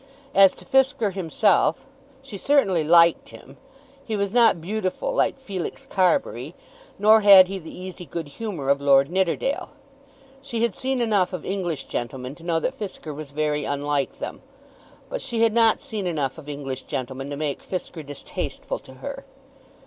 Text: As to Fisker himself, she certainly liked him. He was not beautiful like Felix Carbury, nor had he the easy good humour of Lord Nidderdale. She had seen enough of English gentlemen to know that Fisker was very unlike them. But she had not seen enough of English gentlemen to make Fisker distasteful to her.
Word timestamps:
As 0.33 0.55
to 0.55 0.65
Fisker 0.65 1.11
himself, 1.13 1.85
she 2.23 2.35
certainly 2.35 2.83
liked 2.83 3.29
him. 3.29 3.57
He 4.03 4.17
was 4.17 4.33
not 4.33 4.59
beautiful 4.59 5.13
like 5.13 5.37
Felix 5.37 5.85
Carbury, 5.87 6.55
nor 6.97 7.21
had 7.21 7.45
he 7.45 7.59
the 7.59 7.69
easy 7.71 8.07
good 8.07 8.27
humour 8.29 8.69
of 8.69 8.81
Lord 8.81 9.11
Nidderdale. 9.11 9.73
She 10.41 10.63
had 10.63 10.73
seen 10.73 11.01
enough 11.01 11.33
of 11.33 11.45
English 11.45 11.83
gentlemen 11.83 12.33
to 12.33 12.43
know 12.43 12.59
that 12.59 12.73
Fisker 12.73 13.13
was 13.13 13.29
very 13.29 13.63
unlike 13.63 14.13
them. 14.17 14.41
But 15.07 15.21
she 15.21 15.43
had 15.43 15.53
not 15.53 15.79
seen 15.79 16.07
enough 16.07 16.39
of 16.39 16.49
English 16.49 16.85
gentlemen 16.85 17.29
to 17.29 17.37
make 17.37 17.61
Fisker 17.61 18.01
distasteful 18.01 18.79
to 18.79 18.93
her. 19.05 19.23